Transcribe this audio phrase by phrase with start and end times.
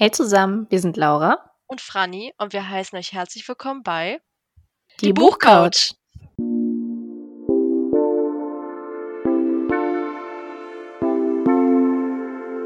[0.00, 1.52] Hey zusammen, wir sind Laura.
[1.66, 4.22] und Franny und wir heißen euch herzlich willkommen bei
[5.02, 5.92] Die, Die Buchcouch.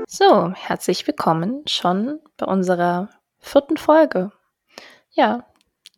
[0.06, 3.08] So, herzlich willkommen schon bei unserer
[3.40, 4.30] vierten Folge.
[5.10, 5.44] Ja,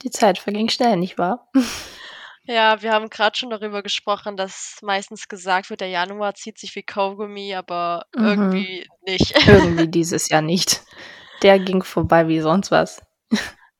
[0.03, 1.48] die Zeit verging schnell, nicht wahr?
[2.48, 6.77] Ja, wir haben gerade schon darüber gesprochen, dass meistens gesagt wird, der Januar zieht sich
[6.77, 8.25] wie Kaugummi, aber Mhm.
[8.25, 9.34] irgendwie nicht.
[9.48, 10.80] Irgendwie dieses Jahr nicht.
[11.43, 13.02] Der ging vorbei wie sonst was.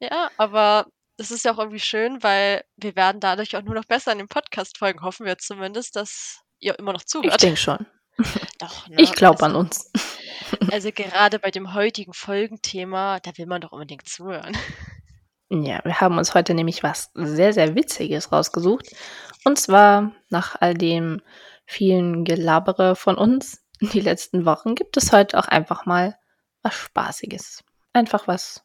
[0.01, 0.87] Ja, aber
[1.17, 4.19] das ist ja auch irgendwie schön, weil wir werden dadurch auch nur noch besser in
[4.19, 7.43] den Podcast-Folgen, hoffen wir zumindest, dass ihr immer noch Ich zuhört.
[7.43, 7.87] denke schon.
[8.59, 8.97] Doch, ne?
[8.99, 9.93] Ich glaube an also, uns.
[10.73, 14.57] also gerade bei dem heutigen Folgenthema, da will man doch unbedingt zuhören.
[15.51, 18.87] Ja, wir haben uns heute nämlich was sehr, sehr Witziges rausgesucht.
[19.45, 21.21] Und zwar nach all dem
[21.67, 26.17] vielen Gelabere von uns in die letzten Wochen gibt es heute auch einfach mal
[26.67, 27.65] was Spaßiges.
[27.93, 28.63] Einfach was,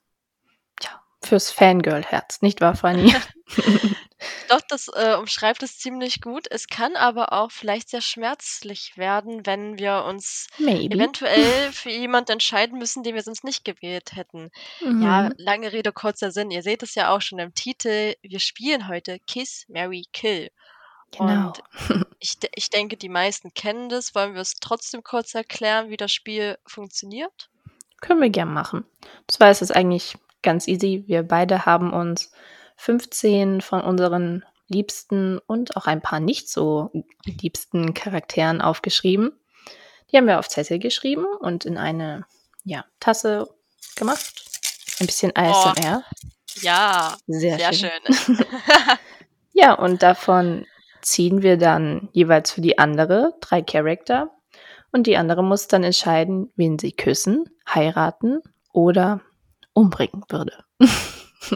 [0.80, 3.14] tja, fürs Fangirl-Herz, nicht wahr, Fanny?
[4.50, 6.46] Doch, das äh, umschreibt es ziemlich gut.
[6.52, 10.94] Es kann aber auch vielleicht sehr schmerzlich werden, wenn wir uns Maybe.
[10.96, 14.52] eventuell für jemanden entscheiden müssen, den wir sonst nicht gewählt hätten.
[14.80, 15.34] Ja, Mhm.
[15.38, 16.52] lange Rede, kurzer Sinn.
[16.52, 18.14] Ihr seht es ja auch schon im Titel.
[18.22, 20.50] Wir spielen heute Kiss, Mary, Kill.
[21.12, 21.48] Genau.
[21.48, 21.64] Und
[22.20, 24.14] ich, ich denke, die meisten kennen das.
[24.14, 27.50] Wollen wir es trotzdem kurz erklären, wie das Spiel funktioniert?
[28.02, 28.84] Können wir gern machen.
[29.28, 31.04] Zwar ist es eigentlich ganz easy.
[31.08, 32.32] Wir beide haben uns
[32.78, 36.92] 15 von unseren liebsten und auch ein paar nicht so
[37.26, 39.32] liebsten Charakteren aufgeschrieben.
[40.12, 42.26] Die haben wir auf Zettel geschrieben und in eine
[42.66, 43.48] ja, Tasse
[43.96, 44.44] gemacht.
[45.00, 46.04] Ein bisschen ASMR.
[46.62, 48.14] Ja, Sehr, sehr schön.
[48.14, 48.38] schön.
[49.54, 50.66] Ja, und davon
[51.02, 54.32] ziehen wir dann jeweils für die andere drei Charakter.
[54.92, 58.42] Und die andere muss dann entscheiden, wen sie küssen, heiraten
[58.74, 59.22] oder
[59.74, 60.64] umbringen würde.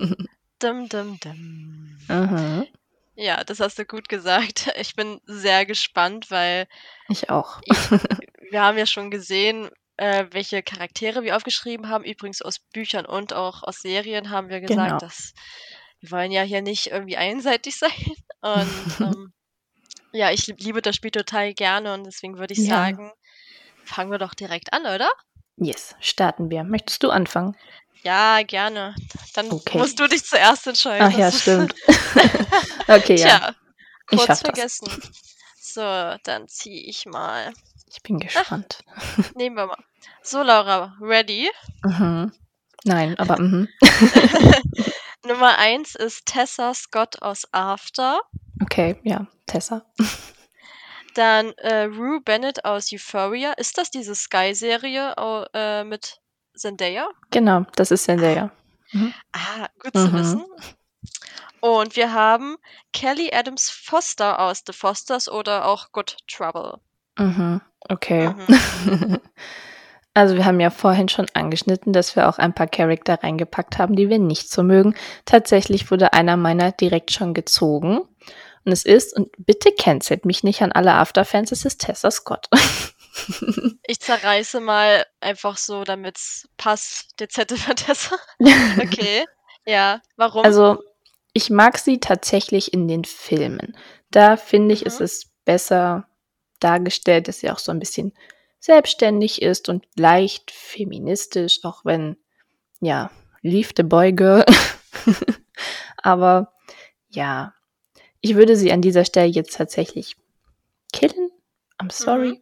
[0.59, 1.97] dum, dum, dum.
[2.07, 2.67] Mhm.
[3.15, 4.71] Ja, das hast du gut gesagt.
[4.79, 6.67] Ich bin sehr gespannt, weil
[7.07, 7.61] Ich auch.
[8.51, 12.03] wir haben ja schon gesehen, äh, welche Charaktere wir aufgeschrieben haben.
[12.03, 14.97] Übrigens aus Büchern und auch aus Serien haben wir gesagt, Genau.
[14.97, 15.33] dass
[16.01, 17.91] wir wollen ja hier nicht irgendwie einseitig sein.
[18.41, 19.33] Und ähm,
[20.11, 22.75] ja, ich liebe das Spiel total gerne und deswegen würde ich Ja.
[22.75, 23.11] sagen,
[23.85, 25.09] fangen wir doch direkt an, oder?
[25.57, 26.63] Yes, starten wir.
[26.63, 27.55] Möchtest du anfangen?
[28.03, 28.93] Ja, gerne.
[29.33, 29.77] Dann Okay.
[29.77, 31.07] musst du dich zuerst entscheiden.
[31.11, 31.73] Ach ja, Das stimmt.
[32.87, 33.27] okay, ja.
[33.39, 33.55] Tja,
[34.11, 34.41] Ich kurz schaff das.
[34.41, 34.87] vergessen.
[35.59, 35.81] So,
[36.23, 37.51] dann ziehe ich mal.
[37.91, 38.79] Ich bin gespannt.
[39.35, 39.83] Nehmen wir mal.
[40.21, 41.49] So, Laura, ready?
[41.83, 42.31] Mhm.
[42.83, 43.67] Nein, aber mhm.
[45.25, 48.19] Nummer eins ist Tessa Scott aus After.
[48.61, 49.85] Okay, ja, Tessa.
[51.15, 53.53] Dann äh, Rue Bennett aus Euphoria.
[53.53, 55.15] Ist das diese Sky-Serie
[55.53, 56.19] äh, mit
[56.55, 57.09] Zendaya?
[57.31, 58.51] Genau, das ist Zendaya.
[59.33, 60.13] Ah, gut zu Mhm.
[60.13, 60.45] wissen.
[61.59, 62.57] Und wir haben
[62.93, 66.75] Kelly Adams Foster aus The Fosters oder auch Good Trouble.
[67.17, 67.61] Mhm.
[67.89, 68.29] Okay.
[68.85, 69.19] Mhm.
[70.17, 73.97] Also wir haben ja vorhin schon angeschnitten, dass wir auch ein paar Charakter reingepackt haben,
[73.97, 74.95] die wir nicht so mögen.
[75.25, 77.99] Tatsächlich wurde einer meiner direkt schon gezogen.
[78.65, 82.47] Es ist, und bitte cancelt mich nicht an alle Afterfans, es ist Tessa Scott.
[83.87, 88.17] Ich zerreiße mal einfach so, damit's passt, den Zettel für Tessa.
[88.81, 89.23] Okay.
[89.65, 90.43] Ja, warum?
[90.43, 90.83] Also
[91.31, 93.77] ich mag sie tatsächlich in den Filmen.
[94.11, 95.05] Da finde ich, ist Mhm.
[95.05, 96.09] es besser
[96.59, 98.11] dargestellt, dass sie auch so ein bisschen
[98.59, 102.17] selbstständig ist und leicht feministisch, auch wenn,
[102.81, 103.11] ja,
[103.41, 104.43] leave the boy girl.
[106.03, 106.53] Aber
[107.09, 107.53] ja,
[108.25, 110.15] ich würde sie an dieser Stelle jetzt tatsächlich
[110.91, 111.29] killen.
[111.77, 112.29] I'm sorry.
[112.29, 112.41] Mhm.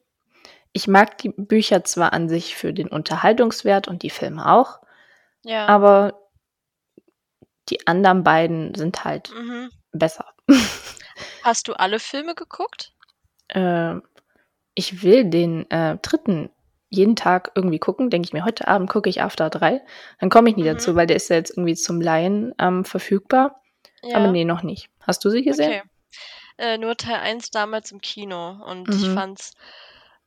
[0.72, 4.80] Ich mag die Bücher zwar an sich für den Unterhaltungswert und die Filme auch,
[5.44, 5.66] ja.
[5.68, 6.20] aber
[7.70, 9.72] die anderen beiden sind halt Mhm.
[9.92, 10.26] besser.
[11.44, 12.94] Hast du alle Filme geguckt?
[13.50, 13.96] Äh,
[14.76, 16.50] ich will den äh, dritten
[16.90, 18.10] jeden Tag irgendwie gucken.
[18.10, 19.82] Denke ich mir, heute Abend gucke ich After 3.
[20.20, 20.68] Dann komme ich nie Mhm.
[20.68, 23.62] dazu, weil der ist ja jetzt irgendwie zum Laien ähm, verfügbar.
[24.14, 24.32] Aber Ja.
[24.32, 24.90] nee, noch nicht.
[25.06, 25.82] Hast du sie gesehen?
[25.82, 25.84] Okay.
[26.58, 29.16] Äh, nur Teil 1 damals im Kino und ich Mhm.
[29.16, 29.54] fand's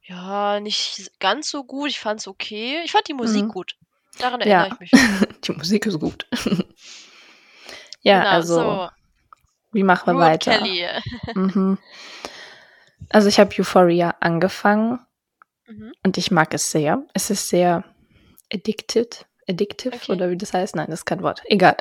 [0.03, 1.91] ja nicht ganz so gut.
[1.91, 2.81] Ich fand's okay.
[2.85, 3.49] Ich fand die Musik Mhm.
[3.49, 3.77] gut.
[4.19, 4.63] Daran Ja.
[4.65, 5.01] erinnere ich mich.
[5.43, 6.27] Die Musik ist gut.
[8.03, 8.89] ja, genau, also, so.
[9.73, 10.59] wie machen wir und weiter?
[10.59, 10.87] Kelly.
[11.35, 11.79] Mhm.
[13.11, 14.99] Also ich habe Euphoria angefangen
[15.69, 15.93] Mhm.
[16.05, 17.05] und ich mag es sehr.
[17.13, 17.85] Es ist sehr
[18.53, 20.13] addicted, addictive Okay.
[20.13, 20.75] oder wie das heißt.
[20.77, 21.43] Nein, das ist kein Wort.
[21.45, 21.77] Egal.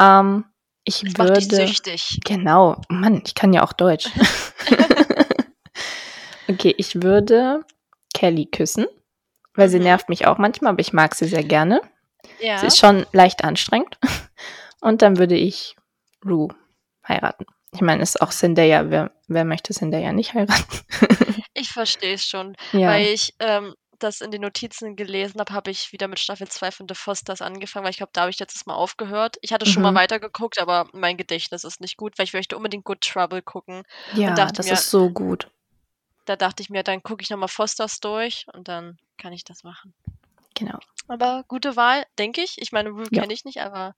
[0.00, 0.44] ähm,
[0.84, 2.20] ich Das macht dich würde süchtig.
[2.24, 4.08] genau, Mann, ich kann ja auch Deutsch.
[6.48, 7.64] okay, ich würde
[8.14, 8.86] Kelly küssen
[9.54, 11.80] weil sie nervt mich auch manchmal, aber ich mag sie sehr gerne.
[12.40, 12.58] Ja.
[12.58, 13.98] Sie ist schon leicht anstrengend.
[14.80, 15.76] Und dann würde ich
[16.24, 16.48] Rue
[17.06, 17.46] heiraten.
[17.72, 18.90] Ich meine, es ist auch Zendaya.
[18.90, 20.80] Wer, wer möchte Zendaya nicht heiraten?
[21.54, 22.88] Ich verstehe es schon, ja.
[22.88, 26.70] weil ich ähm, das in den Notizen gelesen habe, habe ich wieder mit Staffel 2
[26.70, 29.36] von The Fosters angefangen, weil ich glaube, da habe ich letztes Mal aufgehört.
[29.42, 29.96] Ich hatte schon mal Mhm.
[29.96, 33.82] weitergeguckt, aber mein Gedächtnis ist nicht gut, weil ich möchte unbedingt Good Trouble gucken.
[34.14, 35.48] Ja, dachte das mir- ist so gut.
[36.24, 39.64] Da dachte ich mir, dann gucke ich nochmal Fosters durch und dann kann ich das
[39.64, 39.92] machen.
[40.54, 40.78] Genau.
[41.08, 42.60] Aber gute Wahl, denke ich.
[42.60, 43.22] Ich meine, Rue Ja.
[43.22, 43.94] kenne ich nicht, aber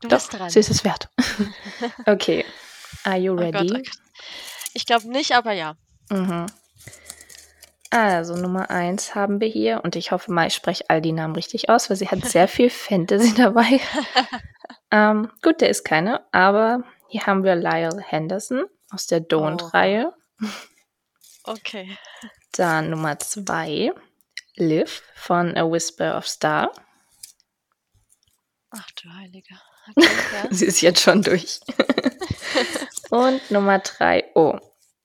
[0.00, 0.50] du Doch, bist dran.
[0.50, 1.08] sie ist es wert.
[2.06, 2.44] okay.
[3.04, 3.70] Are you Oh ready?
[3.70, 3.88] oh Gott.
[4.74, 5.76] Ich glaube nicht, aber ja.
[6.10, 6.46] Mhm.
[7.90, 11.34] Also Nummer eins haben wir hier und ich hoffe mal, ich spreche all die Namen
[11.34, 13.80] richtig aus, weil sie hat sehr viel Fantasy dabei.
[14.90, 20.12] ähm, gut, der ist keine, aber hier haben wir Lyle Henderson aus der Don't-Reihe.
[21.44, 21.96] Okay.
[22.52, 23.92] Dann Nummer zwei,
[24.56, 26.70] Liv von A Whisper of Star.
[28.70, 29.62] Ach du Heiliger.
[29.96, 30.46] Okay, ja.
[30.50, 31.60] Sie ist jetzt schon durch.
[33.10, 34.58] und Nummer drei, oh,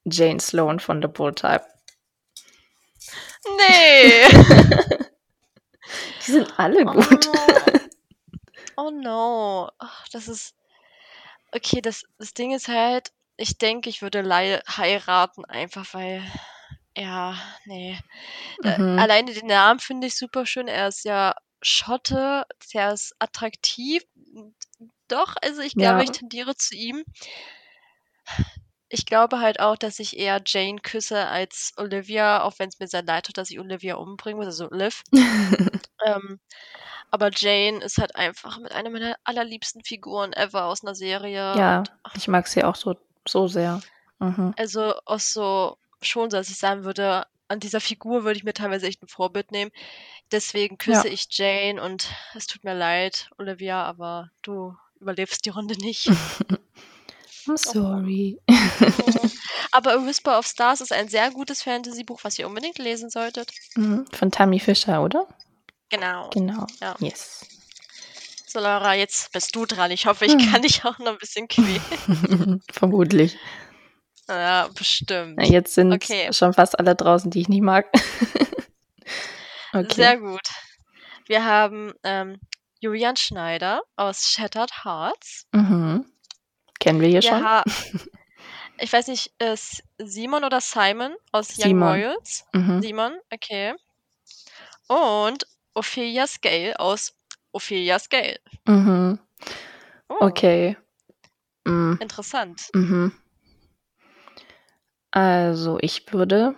[0.03, 1.72] Jane Sloan von The Bull Type.
[3.57, 4.27] Nee!
[6.25, 7.25] Die sind alle Oh gut.
[7.25, 7.79] no.
[8.77, 9.69] Oh no.
[9.79, 10.55] Ach, das ist.
[11.51, 14.23] Okay, das, das Ding ist halt, ich denke, ich würde
[14.77, 16.23] heiraten, einfach weil.
[16.97, 17.99] Ja, nee.
[18.63, 18.99] Äh, Mhm.
[18.99, 20.67] Alleine den Namen finde ich super schön.
[20.67, 24.03] Er ist ja Schotte, er ist attraktiv.
[25.07, 26.03] Doch, also ich glaube, Ja.
[26.03, 27.03] ich tendiere zu ihm.
[28.93, 32.87] Ich glaube halt auch, dass ich eher Jane küsse als Olivia, auch wenn es mir
[32.87, 35.01] sehr leid tut, dass ich Olivia umbringen muss, also Liv.
[36.05, 36.39] Ähm,
[37.11, 41.55] aber Jane ist halt einfach mit einer meiner allerliebsten Figuren ever aus einer Serie.
[41.57, 42.95] Ja, Und, ich mag sie auch so,
[43.25, 43.81] so sehr.
[44.19, 44.53] Mhm.
[44.57, 48.53] also aus so schon, so dass ich sagen würde, an dieser Figur würde ich mir
[48.53, 49.71] teilweise echt ein Vorbild nehmen.
[50.31, 51.13] Deswegen küsse Ja.
[51.13, 56.09] ich Jane und es tut mir leid, Olivia, aber du überlebst die Runde nicht.
[57.47, 58.39] I'm sorry.
[59.71, 63.51] Aber A Whisper of Stars ist ein sehr gutes Fantasy-Buch, was ihr unbedingt lesen solltet.
[63.75, 64.05] Mhm.
[64.13, 65.27] Von Tammy Fischer, oder?
[65.89, 66.29] Genau.
[66.31, 66.65] Genau.
[66.81, 66.95] Ja.
[66.99, 67.45] Yes.
[68.47, 69.89] So, Laura, jetzt bist du dran.
[69.91, 70.51] Ich hoffe, ich Hm.
[70.51, 72.61] kann dich auch noch ein bisschen quälen.
[72.71, 73.37] Vermutlich.
[74.29, 75.37] Ja, bestimmt.
[75.37, 76.31] Na, Jetzt sind Okay.
[76.31, 77.87] schon fast alle draußen, die ich nicht mag.
[79.73, 79.93] okay.
[79.93, 80.47] Sehr gut.
[81.27, 82.39] Wir haben ähm,
[82.79, 85.45] Julian Schneider aus Shattered Hearts.
[85.51, 86.05] Mhm.
[86.83, 87.43] Kennen wir hier Wir schon?
[87.45, 87.63] ha
[88.77, 91.87] ich weiß nicht, ist Simon oder Simon aus Young Simon.
[91.89, 92.45] Royals?
[92.51, 92.81] Mhm.
[92.81, 93.73] Simon, okay.
[94.89, 97.13] Und Ophelia Scale aus
[97.53, 98.37] Ophelia Scale.
[98.67, 99.17] Mhm.
[100.09, 100.75] Oh, Okay.
[101.63, 101.99] Mhm.
[102.01, 102.69] Interessant.
[105.11, 106.55] Also, ich würde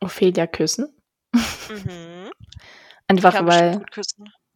[0.00, 0.96] Ophelia küssen.
[1.34, 2.30] Mhm.
[3.08, 3.84] Einfach weil,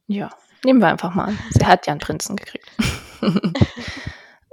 [0.06, 0.30] ja,
[0.64, 1.38] nehmen wir einfach mal an.
[1.50, 2.72] Sie hat ja einen Prinzen gekriegt.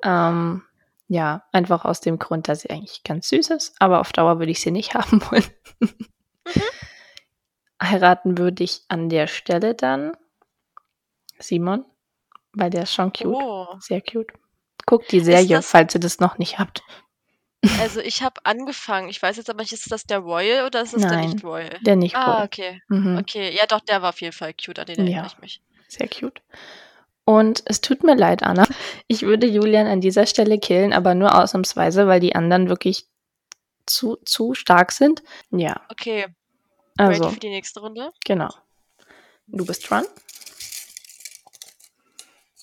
[0.04, 0.64] ähm,
[1.08, 4.52] ja, einfach aus dem Grund, dass sie eigentlich ganz süß ist, aber auf Dauer würde
[4.52, 5.46] ich sie nicht haben wollen.
[7.82, 10.14] Heiraten würde ich an der Stelle dann
[11.40, 11.86] Simon,
[12.54, 13.26] weil der ist schon cute.
[13.28, 14.32] Oh, Sehr cute.
[14.86, 16.84] Guckt die Serie, falls ihr das noch nicht habt.
[17.80, 19.10] also ich habe angefangen.
[19.10, 21.44] Ich weiß jetzt aber nicht, ist das der Royal oder ist das der Nein, nicht
[21.44, 21.78] Royal?
[21.82, 22.46] Der nicht Ah, cool.
[22.46, 22.82] okay.
[22.90, 23.18] Mhm.
[23.18, 25.26] Okay, ja doch, der war auf jeden Fall cute, an den erinnere Ja.
[25.26, 25.62] ich mich.
[25.88, 26.42] Sehr cute.
[27.26, 28.66] Und es tut mir leid, Anna.
[29.08, 33.08] Ich würde Julian an dieser Stelle killen, aber nur ausnahmsweise, weil die anderen wirklich
[33.86, 35.24] zu, zu stark sind.
[35.52, 36.26] Ja, Okay,
[36.98, 38.12] also, ready für die nächste Runde?
[38.26, 38.50] genau.
[39.48, 40.06] Du bist dran.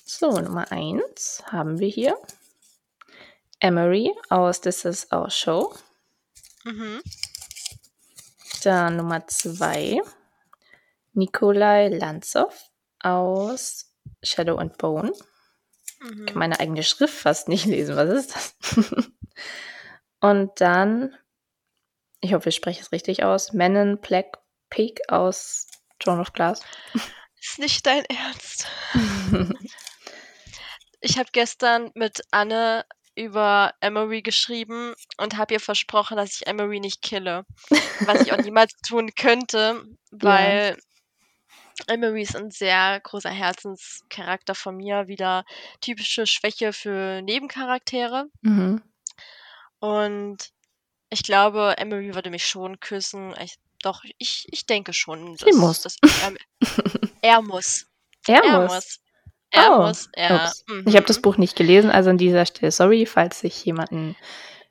[0.05, 2.17] So, Nummer eins haben wir hier.
[3.61, 5.75] Emery aus This Is Our Show.
[6.65, 7.01] Mhm.
[8.65, 10.01] Dann Nummer zwei.
[11.13, 12.53] Nikolai Lanzow
[13.01, 13.90] aus
[14.23, 15.13] Shadow and Bone.
[16.01, 16.27] Mhm.
[16.27, 17.97] kann meine eigene Schrift fast nicht lesen.
[17.97, 18.55] Was ist das?
[20.21, 21.17] Und dann,
[22.21, 24.39] ich hoffe, ich spreche es richtig aus, Menon Black
[24.71, 25.67] Peak aus
[25.99, 26.63] Throne of Glass.
[27.41, 28.67] Ist nicht dein Ernst.
[31.03, 36.79] Ich habe gestern mit Anne über Emery geschrieben und habe ihr versprochen, dass ich Emery
[36.79, 37.45] nicht kille.
[38.01, 40.79] Was ich auch niemals tun könnte, weil
[41.89, 45.09] Emery ist ein sehr großer Herzenscharakter von mir.
[45.09, 45.45] Wieder
[45.81, 48.27] typische Schwäche für Nebencharaktere.
[48.43, 48.83] mhm.
[49.79, 50.51] Und
[51.09, 53.35] ich glaube, Emery würde mich schon küssen.
[53.43, 55.37] Ich, doch, ich, ich denke schon.
[55.39, 55.81] Sie muss.
[55.83, 56.35] Dass er,
[57.23, 57.87] er muss.
[58.27, 58.73] Er, Er muss.
[58.75, 59.01] muss.
[59.51, 60.09] Er Oh, muss.
[60.13, 60.65] Er, Ups.
[60.87, 61.23] Ich habe das mhm.
[61.23, 64.17] Buch nicht gelesen, also an dieser Stelle sorry, falls ich jemanden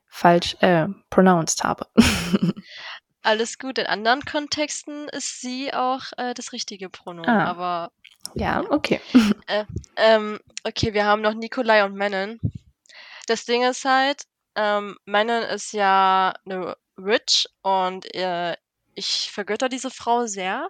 [0.08, 1.88] falsch äh, pronounced habe.
[3.22, 3.78] Alles gut.
[3.78, 7.46] In anderen Kontexten ist sie auch äh, das richtige Pronomen, Ah.
[7.46, 7.92] aber
[8.34, 9.02] Ja, okay.
[9.48, 9.66] äh,
[9.98, 12.40] ähm, okay, wir haben noch Nikolai und Manon.
[13.28, 14.24] Das Ding ist halt,
[14.56, 18.56] ähm, Manon ist ja eine Witch und äh,
[18.96, 20.70] ich vergötter diese Frau sehr.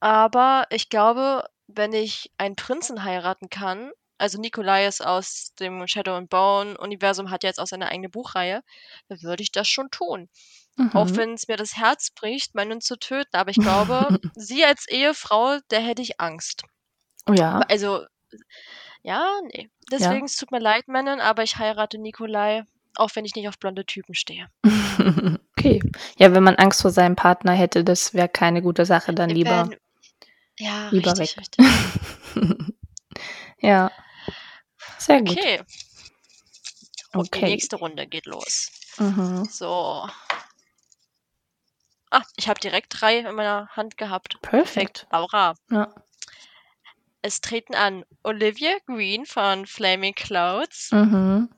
[0.00, 6.14] Aber ich glaube, wenn ich einen Prinzen heiraten kann, also Nikolai ist aus dem Shadow
[6.14, 8.62] and Bone Universum, hat ja jetzt auch seine eigene Buchreihe,
[9.08, 10.28] dann würde ich das schon tun.
[10.94, 11.16] Auch Mhm.
[11.16, 15.58] wenn es mir das Herz bricht, Manon zu töten, aber ich glaube, sie als Ehefrau,
[15.70, 16.62] der hätte ich Angst.
[17.28, 17.60] Ja.
[17.68, 18.04] Also,
[19.02, 19.70] ja, nee.
[19.90, 22.64] Deswegen, es tut mir leid, Manon, aber ich heirate Nikolai,
[22.96, 24.48] auch wenn ich nicht auf blonde Typen stehe.
[25.58, 25.80] Okay.
[26.18, 29.50] Ja, wenn man Angst vor seinem Partner hätte, das wäre keine gute Sache, dann lieber,
[29.50, 29.76] werden-
[30.56, 31.66] ja, lieber richtig, weg.
[32.36, 32.74] richtig.
[33.60, 33.90] ja.
[34.98, 35.30] Sehr gut.
[35.36, 35.58] Okay.
[37.12, 37.44] Und die Okay.
[37.46, 38.70] nächste Runde geht los.
[38.98, 39.46] Mhm.
[39.50, 40.08] So.
[42.10, 44.40] Ah, ich habe direkt drei in meiner Hand gehabt.
[44.42, 45.06] Perfekt.
[45.12, 45.54] Laura.
[45.70, 45.92] Ja.
[47.20, 51.48] Es treten an Olivia Green von Flaming Clouds, Mhm.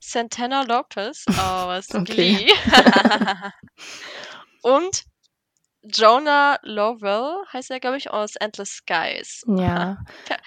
[0.00, 2.46] Santana Lopez aus Okay.
[2.46, 2.52] Glee
[4.62, 5.04] und
[5.84, 9.42] Jonah Lovell heißt er, glaube ich, aus Endless Skies.
[9.52, 9.98] Ja.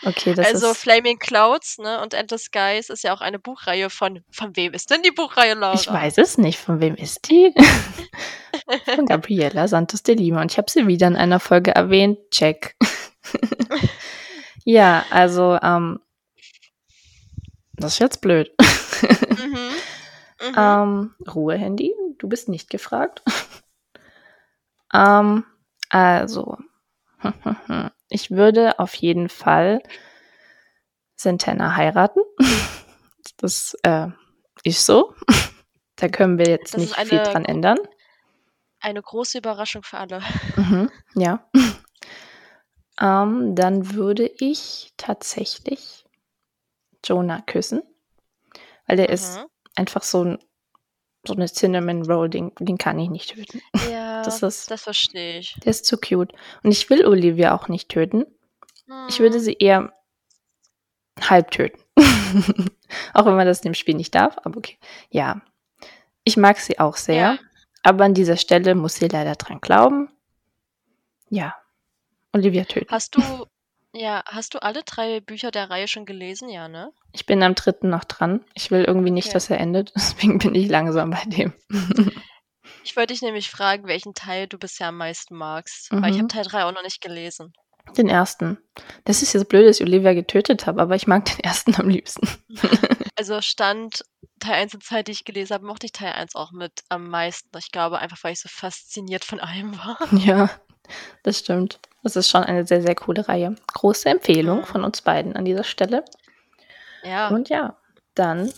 [0.04, 0.78] Okay, das also ist.
[0.78, 4.24] Flaming Clouds ne, und Endless Skies ist ja auch eine Buchreihe von.
[4.32, 5.76] Von wem ist denn die Buchreihe, Laura?
[5.76, 6.60] Ich weiß es nicht.
[6.60, 7.54] Von wem ist die?
[8.96, 10.42] Von Gabriela Santos de Lima.
[10.42, 12.18] Und ich habe sie wieder in einer Folge erwähnt.
[12.32, 12.76] Check.
[14.64, 16.00] ja, also, ähm,
[17.74, 18.52] das ist jetzt blöd.
[19.30, 19.58] Mhm.
[20.42, 20.56] Mhm.
[20.58, 21.94] Ähm, Ruhe, Handy.
[22.18, 23.22] Du bist nicht gefragt.
[24.96, 25.46] Ähm,
[25.90, 26.58] also,
[28.10, 29.82] ich würde auf jeden Fall
[31.16, 32.22] Santana heiraten.
[33.38, 34.08] Das äh,
[34.64, 35.14] ist so.
[35.98, 37.78] Da können wir jetzt Das ist nicht viel dran ändern.
[38.80, 40.22] Eine große Überraschung für alle.
[40.58, 41.50] Mhm, ja.
[43.02, 46.06] ähm, dann würde ich tatsächlich
[47.04, 47.82] Jonah küssen,
[48.88, 49.46] weil der ist Mhm.
[49.76, 50.40] einfach so ein
[51.28, 53.62] so eine Cinnamon Roll, den, den kann ich nicht töten.
[53.90, 55.56] Ja, Das das, ist- verstehe ich.
[55.64, 56.34] Der ist zu cute.
[56.64, 58.26] Und ich will Olivia auch nicht töten.
[59.10, 59.42] Ich würde Mhm.
[59.44, 59.94] sie eher
[61.22, 61.80] halb töten.
[63.14, 64.78] auch wenn man das in dem Spiel nicht darf, aber okay.
[65.10, 65.42] Ja.
[66.24, 67.16] Ich mag sie auch sehr.
[67.16, 67.38] Ja.
[67.84, 70.10] Aber an dieser Stelle muss sie leider dran glauben.
[71.30, 71.56] Ja.
[72.34, 72.92] Olivia töten.
[72.92, 73.22] Hast du,
[73.94, 76.50] ja, hast du alle drei Bücher der Reihe schon gelesen?
[76.50, 76.92] Ja, ne?
[77.14, 78.44] Ich bin am dritten noch dran.
[78.56, 79.34] Ich will irgendwie nicht, Okay.
[79.34, 79.94] dass er endet.
[79.96, 81.54] Deswegen bin ich langsam bei dem.
[82.86, 85.92] Ich wollte dich nämlich fragen, welchen Teil du bisher am meisten magst.
[85.92, 86.22] Weil ich Mhm.
[86.22, 87.52] habe Teil 3 auch noch nicht gelesen.
[87.98, 88.58] Den ersten.
[89.06, 91.90] Das ist jetzt blöd, dass ich Olivia getötet habe, aber ich mag den ersten am
[91.90, 92.28] liebsten.
[93.18, 94.04] Also stand
[94.42, 97.08] Teil 1 und 2, die ich gelesen habe, mochte ich Teil 1 auch mit am
[97.10, 97.48] meisten.
[97.58, 99.98] Ich glaube, einfach weil ich so fasziniert von allem war.
[100.12, 100.50] Ja,
[101.24, 101.80] das stimmt.
[102.04, 103.56] Das ist schon eine sehr, sehr coole Reihe.
[103.74, 104.66] Große Empfehlung Mhm.
[104.66, 106.04] von uns beiden an dieser Stelle.
[107.04, 107.30] Ja.
[107.30, 107.78] Und ja,
[108.16, 108.52] dann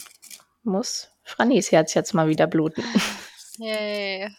[0.64, 2.84] muss Frannis Herz jetzt mal wieder bluten.
[3.58, 4.30] Yay.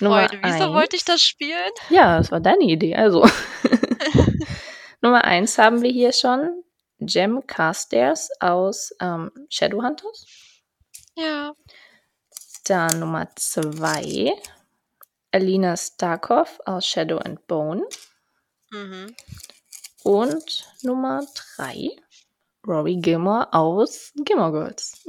[0.00, 0.42] Nummer Freude.
[0.42, 0.74] Wieso eins.
[0.74, 1.70] wollte ich das spielen?
[1.90, 2.94] Ja, das war deine Idee.
[2.96, 3.26] Also.
[5.00, 6.62] Nummer eins haben wir hier schon.
[6.98, 10.26] Jem Carstairs aus ähm, Shadowhunters.
[11.16, 11.52] Ja.
[12.64, 14.32] Dann Nummer zwei.
[15.30, 17.84] Alina Starkov aus Shadow and Bone.
[18.70, 19.14] Mhm.
[20.04, 21.26] Und Nummer
[21.56, 21.90] drei.
[22.66, 25.04] Rory Gilmore aus Gilmore Girls.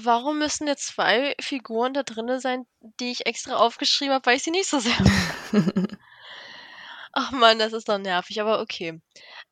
[0.00, 2.66] Warum müssen jetzt zwei Figuren da drin sein,
[3.00, 4.96] die ich extra aufgeschrieben habe, weil ich sie nicht so sehr.
[7.12, 9.00] Ach man, das ist doch nervig, aber okay.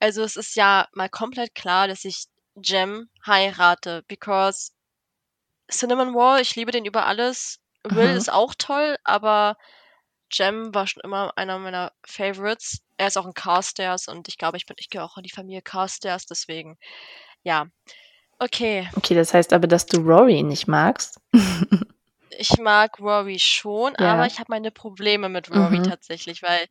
[0.01, 2.27] Also es ist ja mal komplett klar, dass ich
[2.63, 4.71] Jem heirate, because
[5.71, 7.61] Cinnamon Wall, ich liebe den über alles.
[7.85, 8.17] Will Mhm.
[8.17, 9.57] ist auch toll, aber
[10.33, 12.81] Jem war schon immer einer meiner Favorites.
[12.97, 15.31] Er ist auch ein Carstairs und ich glaube, ich bin, ich gehöre auch in die
[15.31, 16.79] Familie Carstairs, deswegen,
[17.43, 17.67] ja.
[18.39, 21.21] Okay, Okay, das heißt aber, dass du Rory nicht magst.
[22.39, 24.13] ich mag Rory schon, Ja.
[24.13, 25.85] aber ich habe meine Probleme mit Rory Mhm.
[25.85, 26.67] tatsächlich, weil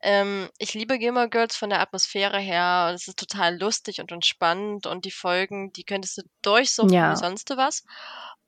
[0.00, 4.10] ähm, ich liebe Gilmore Girls von der Atmosphäre her und es ist total lustig und
[4.12, 7.12] entspannend und die Folgen, die könntest du durchsuchen Ja.
[7.12, 7.84] wie sonst was.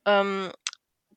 [0.05, 0.51] Ähm,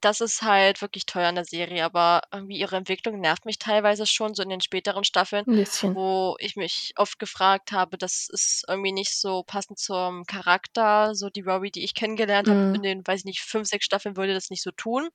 [0.04, 4.06] das ist halt wirklich toll an der Serie, aber irgendwie ihre Entwicklung nervt mich teilweise
[4.06, 8.64] schon, so in den späteren Staffeln, Ein wo ich mich oft gefragt habe, das ist
[8.68, 12.74] irgendwie nicht so passend zum Charakter, so die Rory, die ich kennengelernt habe, Mhm.
[12.74, 15.08] in den, weiß ich nicht, fünf, sechs Staffeln würde das nicht so tun.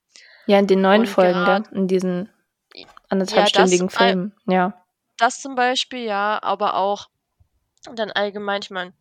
[0.46, 1.62] Ja, in den neuen Und Folgen, gell?
[1.62, 2.30] gerade- in diesen
[2.74, 4.36] Ja, anderthalbstündigen äh, Filmen.
[4.48, 4.86] Ja.
[5.18, 7.08] Das zum Beispiel, ja, aber auch
[7.96, 8.94] dann allgemein, ich meine,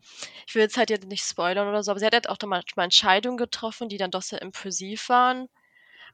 [0.46, 2.50] ich will jetzt halt jetzt nicht spoilern oder so, aber sie hat halt auch dann
[2.50, 5.48] manchmal Entscheidungen getroffen, die dann doch sehr impulsiv waren,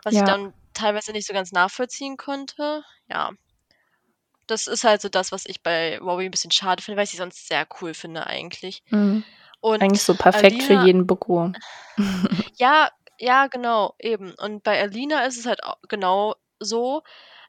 [0.05, 2.85] was ich dann teilweise nicht so ganz nachvollziehen konnte.
[3.09, 3.31] Ja.
[4.47, 7.11] Das ist halt so das, was ich bei Rory ein bisschen schade finde, weil ich
[7.11, 8.83] sie sonst sehr cool finde eigentlich.
[8.91, 9.25] Mhm.
[9.63, 11.55] Eigentlich so perfekt für Alina jeden Bookworm.
[12.57, 14.35] Ja, ja, genau, eben.
[14.35, 17.03] Und bei Alina ist es halt au genau so.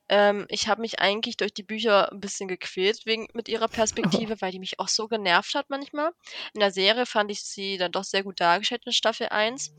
[0.08, 4.38] Ähm, ich habe mich eigentlich durch die Bücher ein bisschen gequält wegen mit ihrer Perspektive,
[4.42, 6.12] weil die mich auch so genervt hat manchmal.
[6.54, 9.74] In der Serie fand ich sie dann doch sehr gut dargestellt in Staffel 1.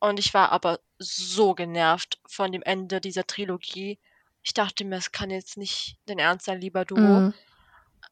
[0.00, 3.98] Und ich war aber so genervt von dem Ende dieser Trilogie.
[4.42, 6.98] Ich dachte mir, es kann jetzt nicht dein Ernst sein, lieber Duo.
[7.00, 7.34] Mhm.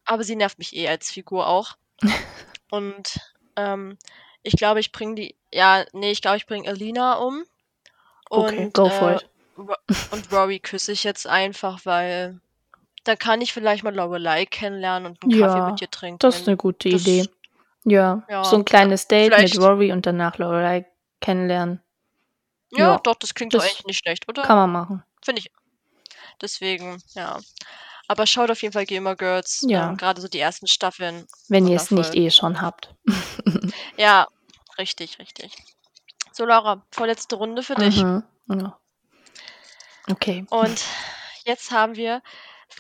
[0.05, 1.77] Aber sie nervt mich eh als Figur auch.
[2.71, 3.21] Und
[3.57, 3.97] ähm,
[4.43, 5.35] ich glaube, ich bringe die.
[5.53, 7.45] Ja, nee, ich glaube, ich bringe Alina um.
[8.29, 9.29] Okay, Und, go for äh, it.
[9.59, 9.75] Ro
[10.11, 12.41] und Rory küsse ich jetzt einfach, weil
[13.05, 16.19] dann kann ich vielleicht mal Lorelei kennenlernen und einen Kaffee Ja, mit ihr trinken.
[16.19, 17.29] das ist eine gute Das, Idee.
[17.85, 19.59] Ja, so ja, ein kleines Date mit.
[19.59, 20.85] Rory und danach Lorelei
[21.21, 21.83] kennenlernen.
[22.73, 24.43] Ja, Ja, doch, das klingt doch das eigentlich nicht schlecht, oder?
[24.43, 25.05] kann man machen.
[25.25, 25.51] Finde ich.
[26.41, 27.39] Deswegen, ja.
[28.09, 29.63] Aber schaut auf jeden Fall Gamer Girls.
[29.65, 31.27] Ähm, Ja, Gerade so die ersten Staffeln.
[31.49, 32.95] wenn ihr es nicht eh schon habt.
[33.97, 34.29] Ja,
[34.79, 35.53] richtig, richtig.
[36.33, 38.03] So, Laura, vorletzte Runde für dich.
[38.03, 38.23] Mhm.
[38.49, 38.79] Ja.
[40.09, 40.47] Okay.
[40.51, 40.85] Und
[41.45, 42.23] jetzt haben wir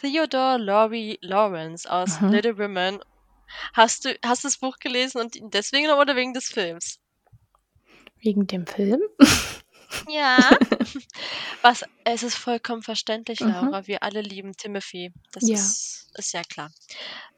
[0.01, 2.29] Theodore Laurie Lawrence aus Mhm.
[2.31, 3.01] Little Women.
[3.73, 6.99] Hast du hast das Buch gelesen und deswegen oder wegen des Films?
[8.27, 9.01] Wegen dem Film?
[10.09, 10.37] Ja.
[11.63, 13.51] Was, es ist vollkommen verständlich, Mhm.
[13.53, 13.87] Laura.
[13.87, 15.13] Wir alle lieben Timothy.
[15.33, 15.55] Das Ja.
[15.55, 16.71] ist, ist ja klar.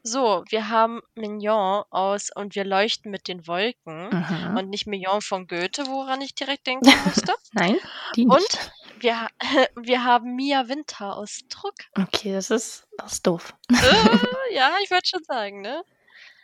[0.01, 4.09] So, wir haben Mignon aus Und wir leuchten mit den Wolken.
[4.09, 4.57] Mhm.
[4.57, 7.35] Und nicht Mignon von Goethe, woran ich direkt denken musste.
[7.53, 7.77] Nein,
[8.15, 8.71] die Und nicht.
[8.99, 9.29] wir, ha-
[9.75, 11.75] wir haben Mia Winter aus Druck.
[11.95, 13.53] Okay, das ist, das ist doof.
[13.71, 15.83] Äh, ja, ich würde schon sagen, ne?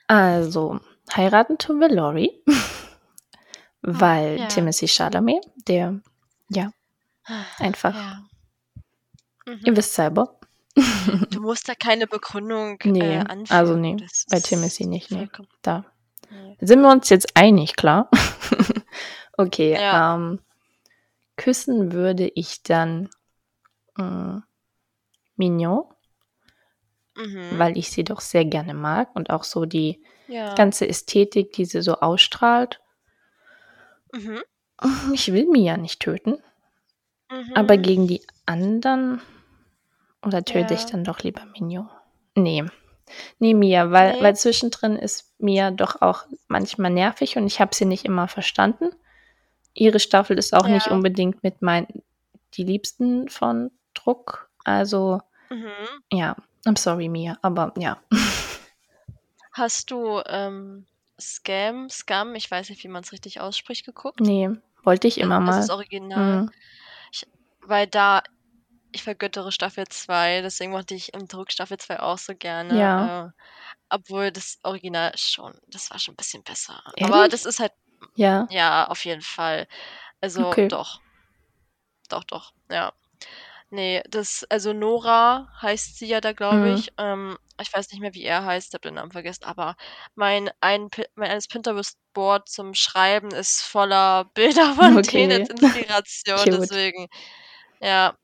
[0.07, 0.79] Also,
[1.15, 2.43] heiraten tun wir Laurie,
[3.85, 4.47] weil Ja.
[4.47, 5.99] Timothy Chalamet, der,
[6.49, 6.71] ja,
[7.59, 8.23] einfach, Ja.
[9.45, 9.59] Mhm.
[9.65, 10.39] ihr wisst selber.
[11.31, 13.81] Du musst da keine Begründung Nee, äh, also anführen.
[13.81, 15.29] nee, Das bei Timothy nicht, nee.
[15.61, 15.85] Da
[16.31, 16.57] Nee.
[16.59, 18.09] sind wir uns jetzt einig, klar.
[19.37, 20.15] okay, Ja.
[20.15, 20.39] ähm,
[21.37, 23.09] küssen würde ich dann
[23.97, 24.39] mm,
[25.37, 25.83] Mignon,
[27.15, 27.57] Mhm.
[27.59, 30.03] weil ich sie doch sehr gerne mag und auch so die
[30.55, 32.81] ganze Ästhetik, die sie so ausstrahlt.
[34.15, 34.41] Mhm.
[35.13, 36.37] Ich will Mia nicht töten,
[37.53, 37.81] aber Mhm.
[37.81, 39.21] gegen die anderen
[40.25, 40.89] oder töte ich Ja.
[40.91, 41.89] dann doch lieber Mignon?
[42.35, 42.65] Nee.
[43.39, 44.23] Nee, Mia, weil, Nee.
[44.23, 48.89] weil zwischendrin ist Mia doch auch manchmal nervig und ich habe sie nicht immer verstanden.
[49.73, 50.93] Ihre Staffel ist auch nicht Ja.
[50.93, 51.87] unbedingt mit meinen
[52.55, 54.49] die liebsten von Druck.
[54.63, 55.67] Also, Mhm.
[56.11, 57.97] ja, I'm sorry, Mia, aber ja.
[59.53, 60.85] Hast du ähm,
[61.19, 64.21] Scam, Scam, ich weiß nicht, wie man es richtig ausspricht, geguckt?
[64.21, 64.49] Nee,
[64.83, 65.69] wollte ich immer Das ist mal.
[65.69, 66.45] original.
[66.45, 66.51] Mhm.
[67.11, 67.27] Ich,
[67.61, 68.23] weil da,
[68.91, 72.75] ich vergöttere Staffel 2, deswegen mochte ich im Druck Staffel 2 auch so gerne.
[72.77, 73.33] Ja.
[73.37, 73.43] Äh,
[73.89, 76.81] obwohl das Original schon, das war schon ein bisschen besser.
[77.01, 77.29] Aber Ehrlich?
[77.29, 77.73] das ist halt,
[78.15, 79.67] Ja, ja, auf jeden Fall.
[80.21, 80.67] Also okay.
[80.69, 81.01] doch,
[82.09, 82.93] doch, doch, ja.
[83.71, 86.75] Nee, das, also Nora heißt sie ja da, glaube Mhm.
[86.75, 86.93] ich.
[86.97, 89.75] Ähm, ich weiß nicht mehr, wie er heißt, habe den Namen vergessen, aber
[90.13, 95.41] mein, ein, Pi- mein eines Pinterest-Board zum Schreiben ist voller Bilder von denen Okay.
[95.41, 96.61] als Inspiration, Cute.
[96.61, 97.07] deswegen,
[97.81, 98.15] ja,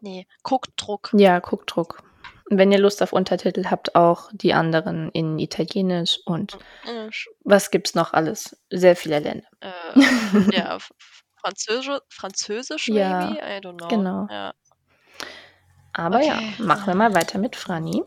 [0.00, 1.10] nee, Guckdruck.
[1.14, 2.02] Ja, Guckdruck.
[2.50, 7.28] Und wenn ihr Lust auf Untertitel habt, auch die anderen in Italienisch und Äh, sch-
[7.44, 8.56] was gibt's noch alles?
[8.70, 9.46] Sehr viele Länder.
[9.60, 9.70] äh,
[10.56, 10.92] ja, F-
[11.42, 13.40] Französisch, Französisch Ja, maybe?
[13.40, 13.88] I don't know.
[13.88, 14.26] genau.
[14.30, 14.54] Ja.
[15.92, 16.54] Aber ja, Okay.
[16.62, 18.02] machen wir mal weiter mit Franny.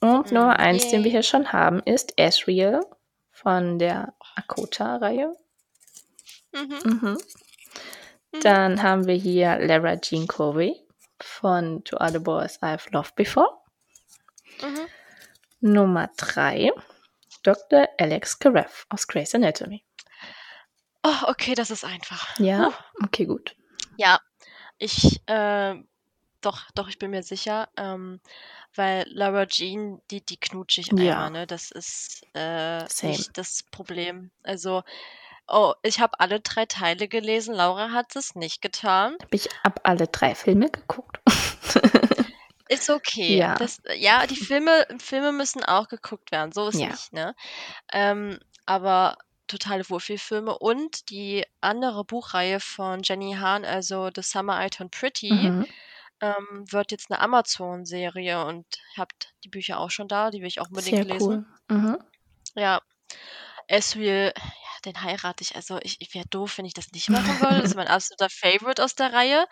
[0.00, 2.80] Und Mm, Nummer eins, den wir hier schon haben, ist Asriel
[3.32, 5.32] von der Akota-Reihe.
[6.52, 6.78] Mhm.
[6.84, 7.18] Mhm.
[8.32, 8.40] Mhm.
[8.42, 10.76] Dann haben wir hier Lara Jean Covey
[11.20, 13.48] von To Other Boys I've Loved Before.
[14.62, 14.86] Mhm.
[15.60, 16.70] Nummer drei,
[17.42, 17.88] Dr.
[17.98, 19.82] Alex Karev aus Grey's Anatomy.
[21.06, 22.36] Oh, okay, das ist einfach.
[22.40, 23.04] Ja, Puh.
[23.04, 23.54] okay, gut.
[23.96, 24.20] Ja,
[24.78, 25.76] ich, äh,
[26.40, 28.20] doch, doch, ich bin mir sicher, ähm,
[28.74, 31.12] weil Laura Jean, die, die knutsche ich Ja.
[31.12, 31.46] einmal, ne?
[31.46, 34.32] Das ist äh, nicht das Problem.
[34.42, 34.82] Also,
[35.46, 37.54] oh, ich habe alle drei Teile gelesen.
[37.54, 39.16] Laura hat es nicht getan.
[39.22, 41.20] Habe ich ab alle drei Filme geguckt.
[42.68, 43.38] Ist okay.
[43.38, 43.54] Ja.
[43.54, 46.50] Das, ja, die Filme, Filme müssen auch geguckt werden.
[46.50, 46.88] So ist Ja.
[46.88, 47.36] nicht, ne?
[47.92, 54.70] Ähm, aber totale Wurfi-Filme und die andere Buchreihe von Jenny Hahn, also The Summer I
[54.70, 55.66] Turned Pretty, Mhm.
[56.20, 60.60] ähm, wird jetzt eine Amazon-Serie und habt die Bücher auch schon da, die will ich
[60.60, 61.46] auch unbedingt Sehr lesen.
[61.70, 61.76] cool.
[61.76, 61.98] Mhm.
[62.54, 62.80] Ja,
[63.68, 64.42] Esriel, ja,
[64.84, 65.56] den heirate ich.
[65.56, 67.56] Also ich, ich wäre doof, wenn ich das nicht machen würde.
[67.60, 69.46] Das ist mein absoluter Favorite aus der Reihe.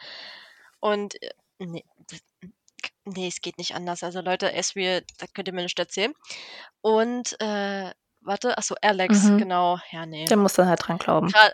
[0.81, 1.85] Und äh, nee,
[3.05, 4.03] nee, es geht nicht anders.
[4.03, 6.13] Also Leute, Esriel, da könnt ihr mir nicht erzählen.
[6.81, 7.93] Und äh,
[8.25, 9.39] warte, achso, Alex, Mhm.
[9.39, 9.79] genau.
[9.93, 10.25] Ja, nee.
[10.25, 11.29] Der muss dann halt dran glauben.
[11.29, 11.51] Gra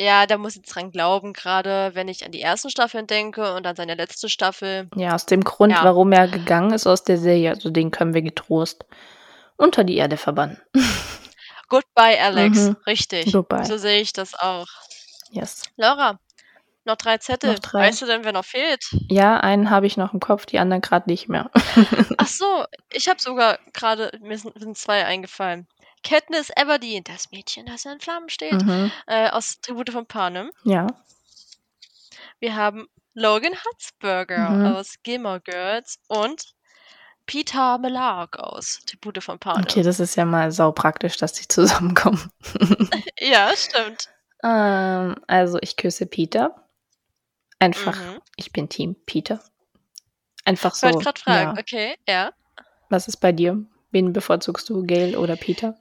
[0.00, 3.66] ja, da muss ich dran glauben, gerade wenn ich an die ersten Staffeln denke und
[3.66, 4.88] an seine letzte Staffel.
[4.94, 5.82] Ja, aus dem Grund, Ja.
[5.82, 8.84] warum er gegangen ist aus der Serie, also den können wir getrost
[9.56, 10.60] unter die Erde verbannen.
[11.68, 12.58] Goodbye, Alex.
[12.58, 12.76] Mhm.
[12.86, 13.32] Richtig.
[13.32, 13.64] Goodbye.
[13.64, 14.68] So sehe ich das auch.
[15.30, 15.64] Yes.
[15.76, 16.18] Laura,
[16.84, 17.52] noch drei Zettel.
[17.54, 17.88] Noch drei.
[17.88, 18.84] Weißt du denn, wer noch fehlt?
[19.10, 21.50] Ja, einen habe ich noch im Kopf, die anderen gerade nicht mehr.
[22.18, 25.66] Ach so, ich habe sogar gerade, mir sind, mir sind zwei eingefallen.
[26.02, 28.90] Katniss Everdeen, das Mädchen, das in Flammen steht, mhm.
[29.06, 30.50] äh, aus Tribute von Panem.
[30.64, 30.86] Ja.
[32.40, 34.66] Wir haben Logan Hatzberger Mhm.
[34.66, 36.54] aus Gilmore Girls und
[37.26, 39.64] Peter Melark aus Tribute von Panem.
[39.64, 42.30] Okay, das ist ja mal sau praktisch, dass die zusammenkommen.
[43.20, 44.08] Ja, stimmt.
[44.44, 46.64] ähm, also ich küsse Peter.
[47.58, 48.20] Einfach, Mhm.
[48.36, 49.40] ich bin Team Peter.
[50.44, 50.86] Einfach Ich so.
[50.86, 51.60] wollte gerade fragen, Ja.
[51.60, 52.32] okay, ja.
[52.88, 53.60] Was ist bei dir?
[53.90, 55.78] Wen bevorzugst du, Gail oder Peter?